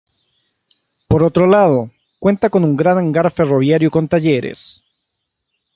Por 1.07 1.21
otro 1.21 1.45
lado, 1.45 1.91
cuenta 2.19 2.49
con 2.49 2.63
un 2.63 2.75
gran 2.75 2.97
hangar 2.97 3.29
ferroviario 3.29 3.91
con 3.91 4.07
talleres. 4.07 4.83